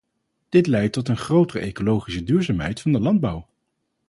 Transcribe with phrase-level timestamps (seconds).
[0.49, 3.47] Dit leidt tot een grotere ecologische duurzaamheid van de landbouw.